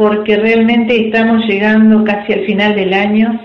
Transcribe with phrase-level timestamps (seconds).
[0.00, 3.38] Porque realmente estamos llegando casi al final del año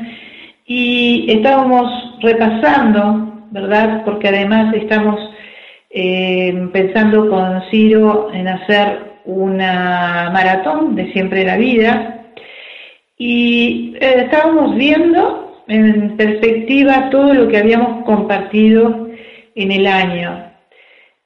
[0.65, 4.05] y estábamos repasando, ¿verdad?
[4.05, 5.19] Porque además estamos
[5.89, 12.23] eh, pensando con Ciro en hacer una maratón de siempre la vida
[13.17, 19.09] y eh, estábamos viendo en perspectiva todo lo que habíamos compartido
[19.55, 20.53] en el año.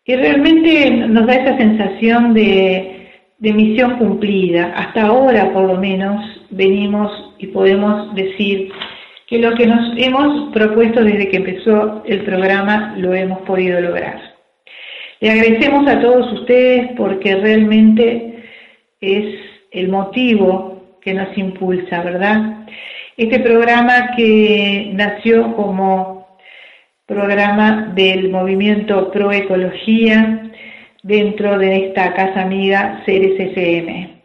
[0.06, 2.99] Y realmente nos da esa sensación de,
[3.40, 4.74] de misión cumplida.
[4.76, 8.72] Hasta ahora, por lo menos, venimos y podemos decir
[9.28, 14.20] que lo que nos hemos propuesto desde que empezó el programa lo hemos podido lograr.
[15.22, 18.44] Le agradecemos a todos ustedes porque realmente
[19.02, 19.36] es
[19.72, 22.66] el motivo que nos impulsa, ¿verdad?
[23.16, 26.38] Este programa que nació como
[27.06, 30.49] programa del movimiento Proecología
[31.04, 34.20] dentro de esta casa amiga CRCCM.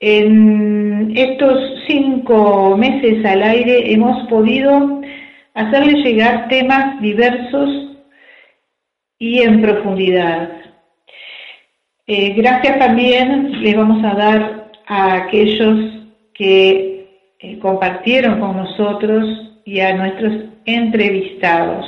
[0.00, 5.00] En estos cinco meses al aire hemos podido
[5.54, 7.96] hacerle llegar temas diversos
[9.18, 10.50] y en profundidad.
[12.06, 16.02] Eh, gracias también le vamos a dar a aquellos
[16.34, 17.06] que
[17.38, 19.24] eh, compartieron con nosotros
[19.64, 20.32] y a nuestros
[20.66, 21.86] entrevistados.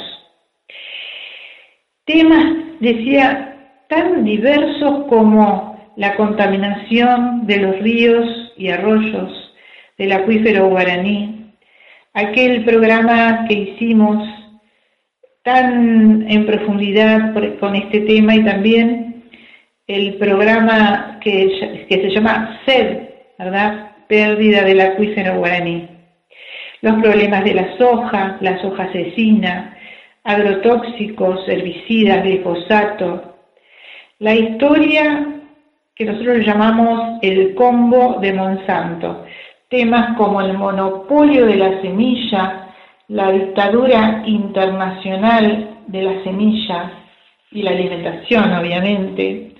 [2.06, 3.45] Temas, decía,
[3.88, 9.54] tan diversos como la contaminación de los ríos y arroyos
[9.98, 11.52] del acuífero guaraní,
[12.12, 14.26] aquel programa que hicimos
[15.42, 19.24] tan en profundidad con este tema y también
[19.86, 23.92] el programa que, que se llama SED, ¿verdad?
[24.08, 25.88] Pérdida del acuífero guaraní.
[26.82, 29.76] Los problemas de la soja, la soja asesina,
[30.24, 33.35] agrotóxicos, herbicidas, glifosato.
[34.18, 35.26] La historia
[35.94, 39.26] que nosotros llamamos el combo de Monsanto.
[39.68, 42.68] Temas como el monopolio de la semilla,
[43.08, 46.92] la dictadura internacional de la semilla
[47.50, 49.52] y la alimentación, obviamente,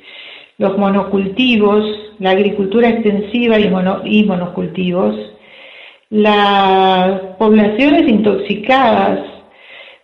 [0.56, 1.84] los monocultivos,
[2.18, 5.16] la agricultura extensiva y, monocultivos,
[6.08, 9.20] las poblaciones intoxicadas,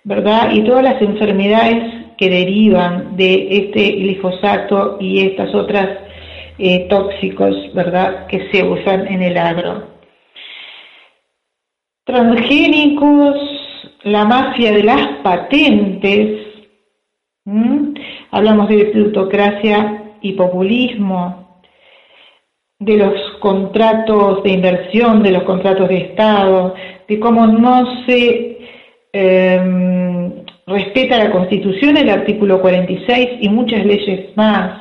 [0.04, 0.50] ¿verdad?
[0.52, 5.88] Y todas las enfermedades que derivan de este glifosato y estas otras
[6.56, 8.28] eh, tóxicos, ¿verdad?
[8.28, 9.90] Que se usan en el agro
[12.04, 13.36] transgénicos,
[14.04, 16.46] la mafia de las patentes,
[18.30, 21.60] hablamos de plutocracia y populismo,
[22.78, 26.74] de los contratos de inversión, de los contratos de Estado,
[27.08, 28.58] de cómo no se
[29.12, 30.01] em,
[30.66, 34.80] respeta la Constitución, el artículo 46 y muchas leyes más,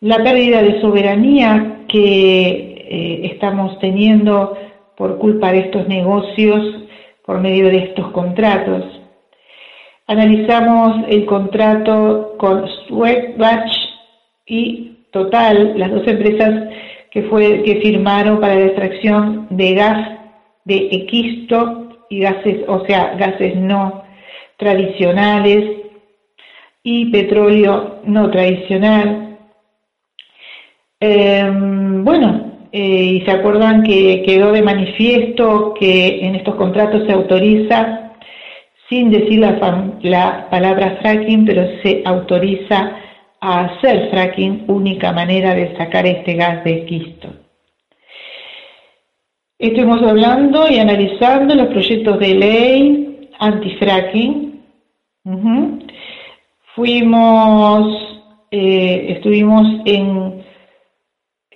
[0.00, 4.56] la pérdida de soberanía que eh, estamos teniendo
[4.96, 6.84] por culpa de estos negocios,
[7.24, 8.84] por medio de estos contratos.
[10.06, 13.72] Analizamos el contrato con Swedbatch
[14.46, 16.68] y Total, las dos empresas
[17.10, 20.18] que, fue, que firmaron para la extracción de gas
[20.64, 24.07] de equisto y gases, o sea, gases no
[24.58, 25.78] tradicionales
[26.82, 29.38] y petróleo no tradicional.
[31.00, 37.12] Em, bueno, eh, y se acuerdan que quedó de manifiesto que en estos contratos se
[37.12, 38.12] autoriza,
[38.88, 42.96] sin decir la, palabra fracking, pero se autoriza
[43.40, 47.28] a hacer fracking, única manera de sacar este gas de quisto.
[49.58, 54.47] Estuvimos hablando y analizando los proyectos de ley anti-fracking.
[56.74, 57.86] Fuimos,
[58.50, 60.44] eh, estuvimos en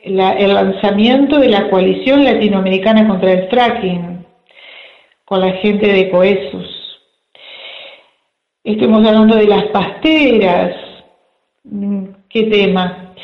[0.03, 0.17] el
[0.55, 4.27] lanzamiento de la coalición latinoamericana contra el fracking
[5.25, 7.01] con la gente de Coesus.
[8.65, 10.77] Estuvimos hablando de las pasteras,
[11.65, 13.15] mm, ¿qué tema?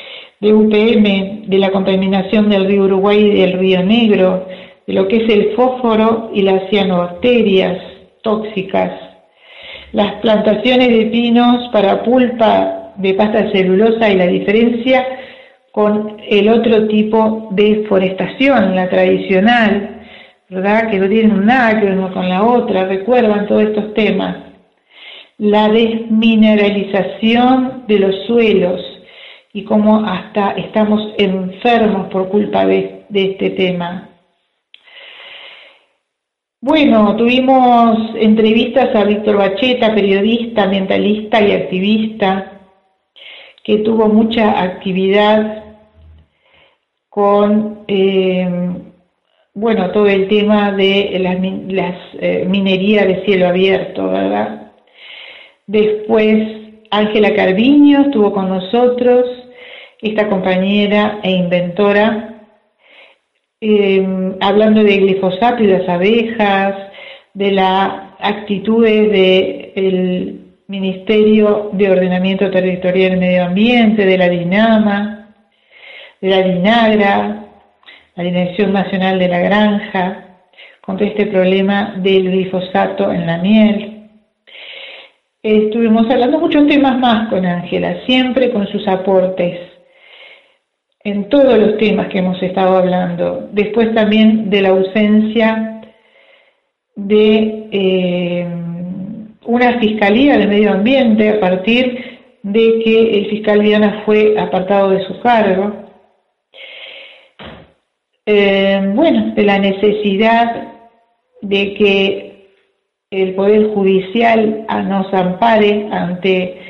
[0.40, 4.46] De UPM, de la contaminación del río Uruguay y del río Negro,
[4.86, 7.82] de lo que es el fósforo y las cianobacterias
[8.22, 9.07] tóxicas,
[9.92, 15.06] las plantaciones de pinos para pulpa de pasta celulosa y la diferencia
[15.72, 20.00] con el otro tipo de forestación, la tradicional,
[20.48, 20.90] ¿verdad?
[20.90, 24.36] Que no tienen nada que ver con la otra, recuerdan todos estos temas.
[25.38, 28.84] La desmineralización de los suelos
[29.52, 34.07] y cómo hasta estamos enfermos por culpa de, de este tema.
[36.60, 42.62] Bueno, tuvimos entrevistas a Víctor Bacheta, periodista, ambientalista y activista,
[43.62, 45.62] que tuvo mucha actividad
[47.08, 48.72] con, eh,
[49.54, 51.38] bueno, todo el tema de las,
[51.72, 54.72] las eh, minería de cielo abierto, ¿verdad?
[55.68, 59.26] Después, Ángela Carviño estuvo con nosotros,
[60.02, 62.27] esta compañera e inventora,
[63.60, 66.74] eh, hablando de glifosato y las abejas,
[67.34, 67.90] de las
[68.20, 69.12] actitudes
[69.74, 75.34] del Ministerio de Ordenamiento Territorial y Medio Ambiente, de la DINAMA,
[76.20, 77.44] de la DINAGRA,
[78.16, 80.24] la Dirección Nacional de la Granja,
[80.80, 84.10] contra este problema del glifosato en la miel.
[85.42, 89.67] Estuvimos hablando muchos temas más con Ángela, siempre con sus aportes
[91.08, 93.48] en todos los temas que hemos estado hablando.
[93.52, 95.80] Después también de la ausencia
[96.96, 98.46] de eh,
[99.46, 105.04] una fiscalía de medio ambiente a partir de que el fiscal Viana fue apartado de
[105.06, 105.72] su cargo.
[108.26, 110.74] Eh, bueno, de la necesidad
[111.40, 112.28] de que
[113.10, 116.60] el Poder Judicial nos ampare ante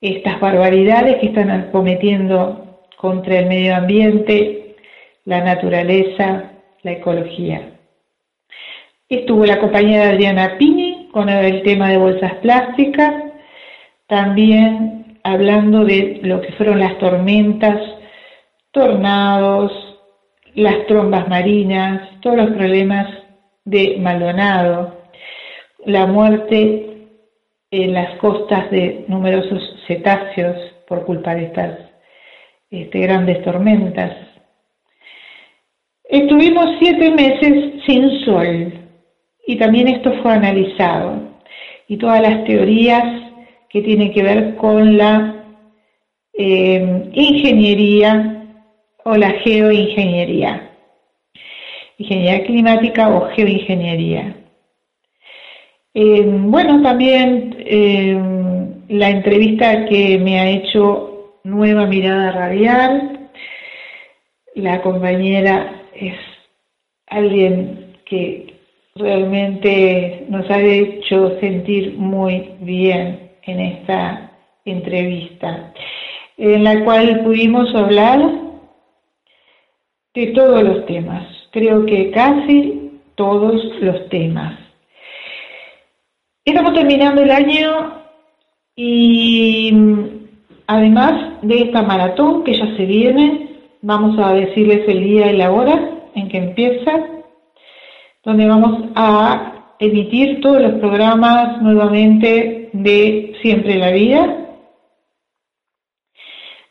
[0.00, 2.67] estas barbaridades que están cometiendo
[2.98, 4.76] contra el medio ambiente,
[5.24, 6.52] la naturaleza,
[6.82, 7.70] la ecología.
[9.08, 13.14] Estuvo la compañera Adriana Pini con el tema de bolsas plásticas,
[14.06, 17.80] también hablando de lo que fueron las tormentas,
[18.72, 19.72] tornados,
[20.54, 23.06] las trombas marinas, todos los problemas
[23.64, 24.98] de Maldonado,
[25.84, 27.06] la muerte
[27.70, 30.56] en las costas de numerosos cetáceos
[30.88, 31.88] por culpa de estas
[32.70, 34.12] este, grandes tormentas.
[36.04, 38.72] Estuvimos siete meses sin sol
[39.46, 41.20] y también esto fue analizado
[41.86, 43.04] y todas las teorías
[43.68, 45.44] que tienen que ver con la
[46.32, 48.44] eh, ingeniería
[49.04, 50.70] o la geoingeniería,
[51.98, 54.36] ingeniería climática o geoingeniería.
[55.94, 58.20] Eh, bueno, también eh,
[58.88, 61.07] la entrevista que me ha hecho
[61.48, 63.30] Nueva Mirada Radial,
[64.54, 66.14] la compañera es
[67.06, 68.54] alguien que
[68.94, 74.30] realmente nos ha hecho sentir muy bien en esta
[74.66, 75.72] entrevista,
[76.36, 78.30] en la cual pudimos hablar
[80.12, 84.54] de todos los temas, creo que casi todos los temas.
[86.44, 88.02] Estamos terminando el año
[88.76, 89.72] y
[90.66, 93.48] además de esta maratón que ya se viene,
[93.82, 96.92] vamos a decirles el día y la hora en que empieza,
[98.24, 104.48] donde vamos a emitir todos los programas nuevamente de Siempre la Vida,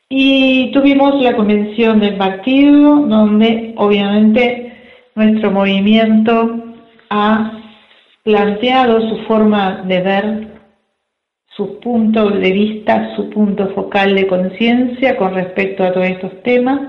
[0.10, 4.74] y tuvimos la convención del partido, donde obviamente
[5.16, 6.64] nuestro movimiento
[7.10, 7.52] ha
[8.24, 10.57] planteado su forma de ver,
[11.58, 16.80] su punto de vista, su punto focal de conciencia con respecto a todos estos temas.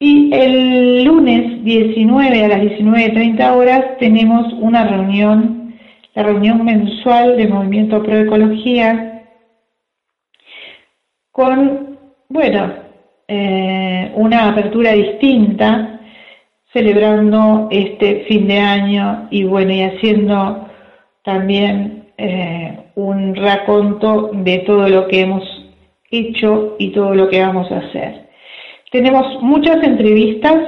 [0.00, 5.74] Y el lunes 19 a las 19.30 horas tenemos una reunión,
[6.14, 9.26] la reunión mensual de Movimiento Pro Ecología,
[11.30, 11.98] con,
[12.30, 12.72] bueno,
[13.28, 16.00] eh, una apertura distinta,
[16.72, 20.68] celebrando este fin de año y bueno, y haciendo
[21.22, 25.42] también eh, un raconto de todo lo que hemos
[26.10, 28.28] hecho y todo lo que vamos a hacer.
[28.90, 30.62] Tenemos muchas entrevistas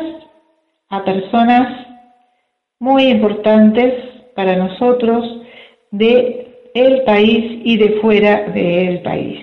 [0.88, 1.86] a personas
[2.80, 3.94] muy importantes
[4.34, 5.42] para nosotros
[5.90, 9.40] de el país y de fuera del país.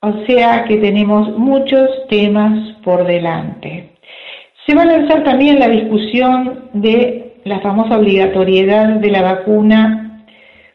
[0.00, 3.90] O sea que tenemos muchos temas por delante.
[4.66, 10.03] Se va a lanzar también la discusión de la famosa obligatoriedad de la vacuna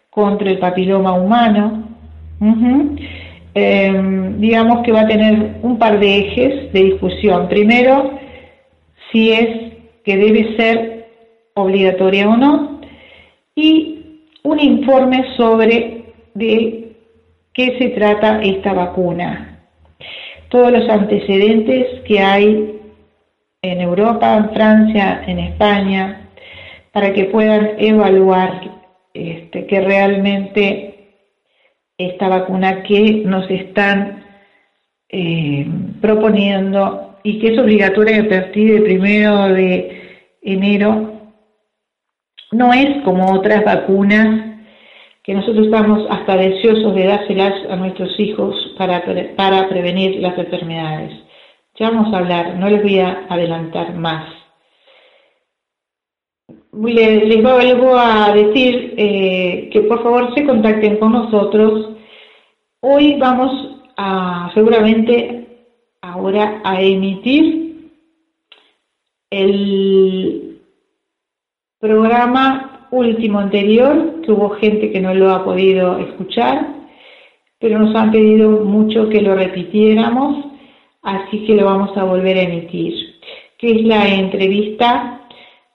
[0.09, 1.83] contra el papiloma humano.
[3.53, 7.47] Em, digamos que va a tener un par de ejes de discusión.
[7.49, 8.19] Primero,
[9.11, 9.73] si es
[10.03, 11.07] que debe ser
[11.55, 12.79] obligatoria o no,
[13.55, 13.99] y
[14.43, 16.93] un informe sobre de
[17.53, 19.45] qué se trata esta vacuna.
[20.49, 22.81] todos los antecedentes que hay
[23.61, 26.27] en Europa, en Francia, en España,
[26.91, 28.78] para que puedan evaluar
[29.13, 30.89] este, que realmente
[31.97, 34.23] esta vacuna que nos están
[35.09, 35.67] eh,
[36.01, 40.01] proponiendo y que es obligatoria a partir del primero de
[40.41, 41.13] enero,
[42.51, 44.49] no es como otras vacunas
[45.23, 49.03] que nosotros estamos hasta deseosos de dárselas a nuestros hijos para,
[49.35, 51.11] para prevenir las enfermedades.
[51.75, 54.38] Ya vamos a hablar, no les voy a adelantar más.
[56.71, 61.89] Les, les vuelvo a decir eh, que por favor se contacten con nosotros.
[62.81, 65.47] Hoy vamos a seguramente
[66.01, 67.91] ahora a emitir
[69.31, 70.59] el
[71.79, 76.67] programa último anterior, que hubo gente que no lo ha podido escuchar,
[77.59, 80.45] pero nos han pedido mucho que lo repitiéramos
[81.01, 82.93] así que lo vamos a volver a emitir,
[83.57, 85.18] que es la entrevista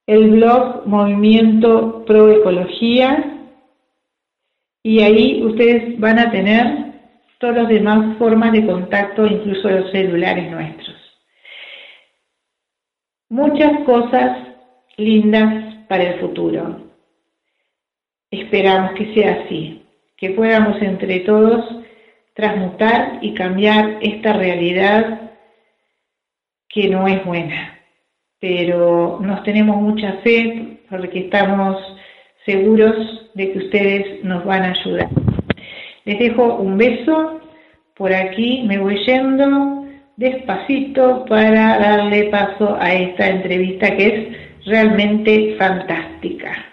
[0.08, 3.40] el blog Movimiento Pro Ecología,
[4.84, 6.94] y ahí ustedes van a tener
[7.40, 10.94] todas las demás formas de contacto, incluso los celulares nuestros
[13.34, 14.48] muchas cosas
[14.98, 16.82] lindas para el futuro.
[18.32, 19.86] Esperamos que sea así,
[20.18, 21.64] que podamos entre todos
[22.34, 25.30] transmutar y cambiar esta realidad
[26.68, 27.80] que no es buena,
[28.40, 31.78] pero nos tenemos mucha fe porque estamos
[32.44, 35.10] seguros de que ustedes nos van a ayudar.
[36.06, 37.40] Les dejo un beso,
[37.94, 39.86] por aquí me voy yendo,
[40.18, 46.73] despacito para darle paso a esta entrevista que es realmente fantástica.